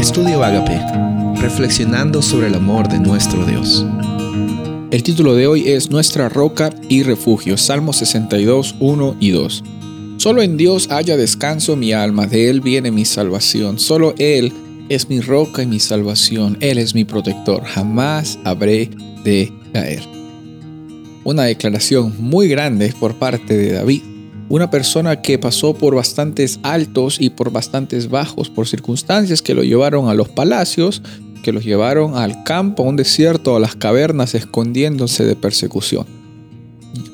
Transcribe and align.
Estudio 0.00 0.42
Agape, 0.42 0.80
reflexionando 1.42 2.22
sobre 2.22 2.46
el 2.46 2.54
amor 2.54 2.88
de 2.88 2.98
nuestro 2.98 3.44
Dios. 3.44 3.84
El 4.90 5.02
título 5.02 5.34
de 5.34 5.46
hoy 5.46 5.68
es 5.68 5.90
Nuestra 5.90 6.30
roca 6.30 6.70
y 6.88 7.02
refugio, 7.02 7.58
Salmo 7.58 7.92
62, 7.92 8.76
1 8.80 9.16
y 9.20 9.30
2. 9.32 9.62
Solo 10.16 10.40
en 10.40 10.56
Dios 10.56 10.90
haya 10.90 11.18
descanso 11.18 11.76
mi 11.76 11.92
alma, 11.92 12.26
de 12.26 12.48
Él 12.48 12.62
viene 12.62 12.90
mi 12.90 13.04
salvación. 13.04 13.78
Solo 13.78 14.14
Él 14.16 14.54
es 14.88 15.10
mi 15.10 15.20
roca 15.20 15.62
y 15.62 15.66
mi 15.66 15.80
salvación. 15.80 16.56
Él 16.60 16.78
es 16.78 16.94
mi 16.94 17.04
protector. 17.04 17.62
Jamás 17.64 18.38
habré 18.44 18.88
de 19.22 19.52
caer. 19.74 20.02
Una 21.24 21.42
declaración 21.42 22.14
muy 22.18 22.48
grande 22.48 22.94
por 22.98 23.16
parte 23.16 23.54
de 23.54 23.72
David 23.72 24.09
una 24.50 24.68
persona 24.68 25.22
que 25.22 25.38
pasó 25.38 25.74
por 25.74 25.94
bastantes 25.94 26.58
altos 26.64 27.20
y 27.20 27.30
por 27.30 27.52
bastantes 27.52 28.10
bajos, 28.10 28.50
por 28.50 28.66
circunstancias 28.66 29.42
que 29.42 29.54
lo 29.54 29.62
llevaron 29.62 30.08
a 30.08 30.14
los 30.14 30.28
palacios, 30.28 31.02
que 31.44 31.52
los 31.52 31.64
llevaron 31.64 32.16
al 32.16 32.42
campo, 32.42 32.82
a 32.82 32.86
un 32.86 32.96
desierto, 32.96 33.54
a 33.54 33.60
las 33.60 33.76
cavernas, 33.76 34.34
escondiéndose 34.34 35.24
de 35.24 35.36
persecución. 35.36 36.04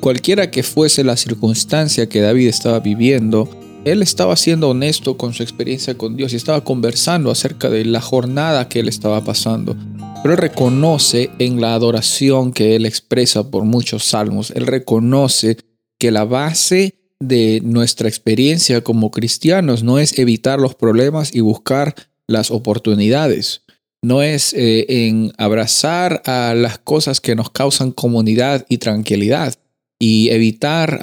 Cualquiera 0.01 0.51
que 0.51 0.63
fuese 0.63 1.05
la 1.05 1.17
circunstancia 1.17 2.09
que 2.09 2.23
David 2.23 2.49
estaba 2.49 2.81
viviendo, 2.81 3.51
él 3.85 4.01
estaba 4.01 4.35
siendo 4.37 4.71
honesto 4.71 5.19
con 5.19 5.35
su 5.35 5.43
experiencia 5.43 5.97
con 5.97 6.17
Dios 6.17 6.33
y 6.33 6.37
estaba 6.37 6.65
conversando 6.65 7.31
acerca 7.31 7.69
de 7.69 7.85
la 7.85 8.01
jornada 8.01 8.69
que 8.69 8.81
él 8.81 8.89
estaba 8.89 9.23
pasando. 9.23 9.77
Pero 10.23 10.33
él 10.35 10.39
reconoce 10.39 11.31
en 11.39 11.61
la 11.61 11.75
adoración 11.75 12.53
que 12.53 12.77
él 12.77 12.87
expresa 12.87 13.51
por 13.51 13.65
muchos 13.65 14.05
salmos, 14.05 14.51
él 14.53 14.67
reconoce 14.67 15.59
que 15.99 16.11
la 16.11 16.25
base 16.25 17.06
de 17.21 17.61
nuestra 17.65 18.09
experiencia 18.09 18.83
como 18.83 19.11
cristianos 19.11 19.83
no 19.83 19.99
es 19.99 20.19
evitar 20.19 20.61
los 20.61 20.75
problemas 20.75 21.35
y 21.35 21.41
buscar 21.41 21.95
las 22.27 22.51
oportunidades. 22.51 23.63
No 24.03 24.23
es 24.23 24.53
eh, 24.53 24.87
en 24.89 25.33
abrazar 25.39 26.23
a 26.27 26.55
las 26.55 26.79
cosas 26.79 27.21
que 27.21 27.35
nos 27.35 27.51
causan 27.51 27.93
comunidad 27.93 28.67
y 28.69 28.79
tranquilidad 28.79 29.55
y 29.99 30.29
evitar 30.29 31.01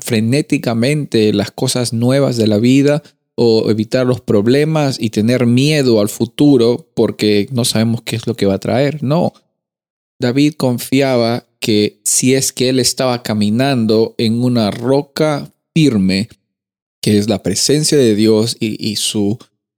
frenéticamente 0.00 1.32
las 1.32 1.50
cosas 1.50 1.92
nuevas 1.92 2.36
de 2.36 2.46
la 2.46 2.58
vida 2.58 3.02
o 3.34 3.70
evitar 3.70 4.06
los 4.06 4.20
problemas 4.20 5.00
y 5.00 5.10
tener 5.10 5.46
miedo 5.46 6.00
al 6.00 6.08
futuro 6.08 6.88
porque 6.94 7.48
no 7.50 7.64
sabemos 7.64 8.02
qué 8.02 8.16
es 8.16 8.26
lo 8.26 8.34
que 8.34 8.46
va 8.46 8.54
a 8.54 8.60
traer. 8.60 9.02
No. 9.02 9.32
David 10.20 10.54
confiaba 10.54 11.47
que 11.68 12.00
si 12.02 12.34
es 12.34 12.50
que 12.50 12.70
él 12.70 12.80
estaba 12.80 13.22
caminando 13.22 14.14
en 14.16 14.42
una 14.42 14.70
roca 14.70 15.52
firme, 15.76 16.30
que 17.02 17.18
es 17.18 17.28
la 17.28 17.42
presencia 17.42 17.98
de 17.98 18.14
Dios 18.14 18.56
y, 18.58 18.96
su, 18.96 19.36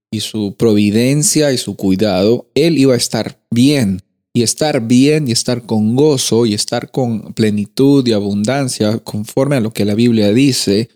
y 0.08 0.20
su 0.20 0.54
providencia 0.56 1.52
y 1.52 1.58
su 1.58 1.74
cuidado, 1.74 2.48
él 2.54 2.78
iba 2.78 2.94
a 2.94 2.96
estar 2.96 3.42
bien. 3.50 4.02
Y 4.32 4.42
estar 4.42 4.86
bien 4.86 5.26
y 5.26 5.32
estar 5.32 5.66
con 5.66 5.96
gozo 5.96 6.46
y 6.46 6.54
estar 6.54 6.92
con 6.92 7.34
plenitud 7.34 8.06
y 8.06 8.12
abundancia, 8.12 8.98
conforme 8.98 9.56
a 9.56 9.60
lo 9.60 9.72
que 9.72 9.84
la 9.84 9.96
Biblia 9.96 10.32
dice, 10.32 10.90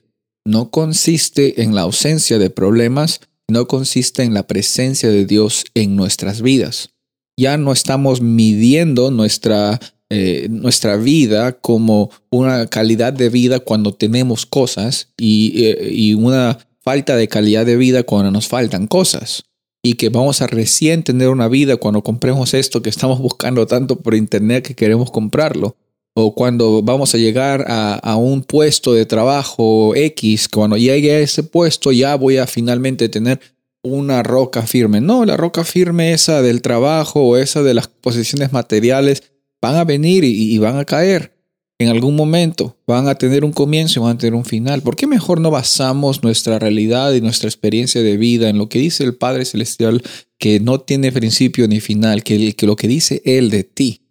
no 0.47 0.70
consiste 0.70 1.61
en 1.62 1.75
la 1.75 1.81
ausencia 1.81 2.39
de 2.39 2.51
problemas, 2.51 3.20
no 3.51 3.67
consiste 3.67 4.23
en 4.23 4.33
la 4.33 4.47
presencia 4.47 5.08
de 5.08 5.27
Dios 5.27 5.64
en 5.75 5.97
nuestras 5.97 6.41
vidas. 6.41 6.91
Ya 7.36 7.56
no 7.56 7.73
estamos 7.73 8.20
midiendo 8.20 9.11
nuestra 9.11 9.81
eh, 10.17 10.47
nuestra 10.48 10.97
vida 10.97 11.55
como 11.55 12.09
una 12.31 12.69
calidad 12.69 13.12
de 13.12 13.31
vida 13.31 13.59
cuando 13.59 13.95
tenemos 13.95 14.47
cosas 14.47 15.09
y, 15.19 15.65
eh, 15.65 15.89
y 15.91 16.15
una 16.15 16.57
falta 16.79 17.17
de 17.17 17.27
calidad 17.27 17.67
de 17.67 17.77
vida 17.77 18.05
cuando 18.05 18.31
nos 18.31 18.47
faltan 18.47 18.87
cosas. 18.87 19.42
Y 19.83 19.95
que 19.95 20.11
vamos 20.11 20.41
a 20.41 20.47
recién 20.47 21.03
tener 21.03 21.31
una 21.31 21.48
vida 21.48 21.79
cuando 21.79 22.03
compremos 22.03 22.55
esto 22.55 22.81
que 22.81 22.91
estamos 22.91 23.19
buscando 23.19 23.67
tanto 23.67 23.97
por 23.97 24.15
internet 24.15 24.65
que 24.65 24.77
queremos 24.77 25.11
comprarlo. 25.11 25.75
O 26.14 26.33
cuando 26.33 26.81
vamos 26.81 27.13
a 27.17 27.19
llegar 27.19 27.64
a, 27.67 27.95
a 27.95 28.17
un 28.17 28.45
puesto 28.45 28.95
de 28.95 29.07
trabajo 29.07 29.96
X, 29.96 30.48
cuando 30.48 30.77
llegue 30.77 31.11
a 31.11 31.19
ese 31.19 31.42
puesto 31.42 31.91
ya 31.91 32.14
voy 32.14 32.36
a 32.36 32.46
finalmente 32.46 33.08
tener 33.08 33.41
una 33.83 34.23
roca 34.23 34.63
firme. 34.63 35.01
No, 35.01 35.25
la 35.25 35.36
roca 35.36 35.64
firme 35.64 36.13
esa 36.13 36.41
del 36.41 36.63
trabajo 36.63 37.20
o 37.20 37.36
esa 37.36 37.64
de 37.64 37.75
las 37.75 37.89
posiciones 37.89 38.52
materiales 38.52 39.33
van 39.64 39.77
a 39.77 39.85
venir 39.85 40.25
y, 40.25 40.58
van 40.58 40.77
a 40.77 40.85
caer 40.85 41.33
en 41.79 41.89
algún 41.89 42.17
momento, 42.17 42.77
van 42.86 43.08
a 43.08 43.14
tener 43.14 43.47
un 43.47 43.52
comienzo 43.52 43.98
y 43.98 44.02
van 44.02 44.17
a 44.17 44.19
tener 44.19 44.35
un 44.35 44.45
final. 44.45 44.83
¿Por 44.83 44.95
qué 44.95 45.07
mejor 45.07 45.41
no 45.41 45.51
basamos 45.51 46.23
nuestra 46.23 46.58
realidad 46.58 47.14
y 47.14 47.23
nuestra 47.23 47.48
experiencia 47.48 48.02
de 48.02 48.19
vida 48.19 48.51
en 48.51 48.58
lo 48.58 48.69
que 48.69 48.79
dice 48.79 49.05
el 49.05 49.14
Padre 49.14 49.47
Celestial, 49.47 50.02
que 50.39 50.61
no 50.61 50.80
tiene 50.80 51.13
principio 51.13 51.67
ni 51.67 51.80
final, 51.80 52.23
que, 52.23 52.52
que 52.52 52.67
lo 52.67 52.77
que 52.77 52.89
dice 52.89 53.23
Él 53.25 53.48
de 53.48 53.64
ti? 53.64 54.02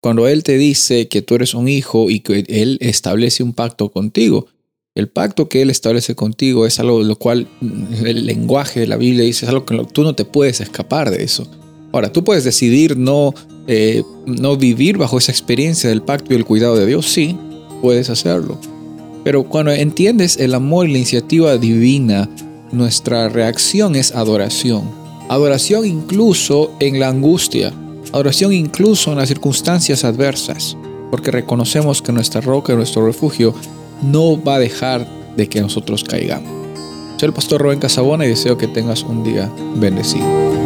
Cuando 0.00 0.28
Él 0.28 0.44
te 0.44 0.56
dice 0.56 1.08
que 1.08 1.20
tú 1.20 1.34
eres 1.34 1.54
un 1.54 1.66
hijo 1.66 2.08
y 2.08 2.20
que 2.20 2.44
Él 2.46 2.78
establece 2.80 3.42
un 3.42 3.54
pacto 3.54 3.90
contigo, 3.90 4.46
el 4.94 5.08
pacto 5.08 5.48
que 5.48 5.62
Él 5.62 5.70
establece 5.70 6.14
contigo 6.14 6.64
es 6.64 6.78
algo 6.78 7.00
de 7.00 7.06
lo 7.06 7.16
cual 7.16 7.48
el 7.60 8.24
lenguaje 8.24 8.78
de 8.78 8.86
la 8.86 8.96
Biblia 8.96 9.24
dice, 9.24 9.46
es 9.46 9.48
algo 9.48 9.66
que 9.66 9.84
tú 9.92 10.04
no 10.04 10.14
te 10.14 10.24
puedes 10.24 10.60
escapar 10.60 11.10
de 11.10 11.24
eso. 11.24 11.50
Ahora, 11.92 12.10
tú 12.10 12.24
puedes 12.24 12.44
decidir 12.44 12.96
no, 12.96 13.34
eh, 13.66 14.02
no 14.26 14.56
vivir 14.56 14.96
bajo 14.96 15.18
esa 15.18 15.30
experiencia 15.30 15.90
del 15.90 16.02
pacto 16.02 16.32
y 16.32 16.36
el 16.36 16.44
cuidado 16.44 16.76
de 16.76 16.86
Dios. 16.86 17.06
Sí, 17.06 17.36
puedes 17.82 18.08
hacerlo. 18.08 18.58
Pero 19.24 19.44
cuando 19.44 19.72
entiendes 19.72 20.38
el 20.38 20.54
amor 20.54 20.88
y 20.88 20.92
la 20.92 20.98
iniciativa 20.98 21.56
divina, 21.58 22.28
nuestra 22.72 23.28
reacción 23.28 23.94
es 23.94 24.14
adoración. 24.14 24.90
Adoración 25.28 25.86
incluso 25.86 26.72
en 26.80 26.98
la 26.98 27.08
angustia. 27.08 27.72
Adoración 28.12 28.52
incluso 28.52 29.12
en 29.12 29.18
las 29.18 29.28
circunstancias 29.28 30.04
adversas. 30.04 30.76
Porque 31.10 31.30
reconocemos 31.30 32.00
que 32.00 32.12
nuestra 32.12 32.40
roca, 32.40 32.74
nuestro 32.74 33.04
refugio, 33.04 33.54
no 34.02 34.42
va 34.42 34.56
a 34.56 34.58
dejar 34.58 35.06
de 35.36 35.48
que 35.48 35.60
nosotros 35.60 36.04
caigamos. 36.04 36.50
Soy 37.18 37.28
el 37.28 37.34
pastor 37.34 37.60
Rubén 37.60 37.78
Casabona 37.78 38.24
y 38.24 38.30
deseo 38.30 38.58
que 38.58 38.66
tengas 38.66 39.02
un 39.02 39.22
día 39.22 39.52
bendecido. 39.76 40.61